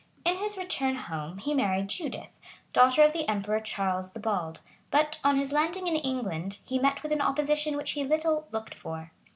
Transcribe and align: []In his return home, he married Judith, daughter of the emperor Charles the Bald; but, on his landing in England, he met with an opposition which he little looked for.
[]In 0.25 0.37
his 0.37 0.57
return 0.57 0.95
home, 0.95 1.37
he 1.37 1.53
married 1.53 1.87
Judith, 1.87 2.39
daughter 2.73 3.03
of 3.03 3.13
the 3.13 3.29
emperor 3.29 3.59
Charles 3.59 4.13
the 4.13 4.19
Bald; 4.19 4.61
but, 4.89 5.19
on 5.23 5.37
his 5.37 5.51
landing 5.51 5.85
in 5.85 5.95
England, 5.95 6.57
he 6.65 6.79
met 6.79 7.03
with 7.03 7.11
an 7.11 7.21
opposition 7.21 7.77
which 7.77 7.91
he 7.91 8.03
little 8.03 8.47
looked 8.51 8.73
for. 8.73 9.11